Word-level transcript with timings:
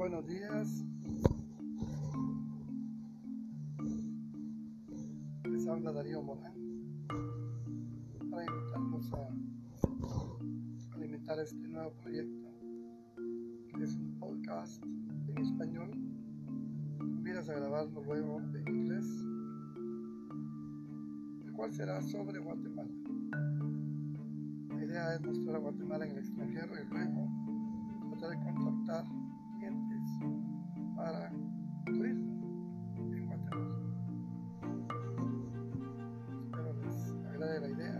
Buenos 0.00 0.26
días. 0.26 0.82
Les 5.44 5.66
habla 5.68 5.92
Darío 5.92 6.22
Morán 6.22 6.54
para 8.30 8.46
invitarnos 8.46 9.12
a 9.12 9.28
alimentar 10.94 11.38
este 11.40 11.68
nuevo 11.68 11.92
proyecto 12.00 12.48
que 13.74 13.84
es 13.84 13.94
un 13.96 14.18
podcast 14.18 14.82
en 15.28 15.36
español. 15.36 15.90
Vienes 17.22 17.50
a 17.50 17.52
grabarlo 17.56 18.02
luego 18.02 18.40
en 18.54 18.68
inglés, 18.74 19.04
el 21.44 21.52
cual 21.52 21.74
será 21.74 22.00
sobre 22.00 22.38
Guatemala. 22.38 22.88
La 24.70 24.82
idea 24.82 25.14
es 25.14 25.20
mostrar 25.20 25.56
a 25.56 25.58
Guatemala 25.58 26.06
en 26.06 26.12
el 26.12 26.18
extranjero 26.20 26.72
y 26.72 26.88
luego 26.88 27.28
tratar 28.12 28.30
de 28.30 28.44
contactar 28.44 29.04
right 37.70 37.78
there. 37.78 37.99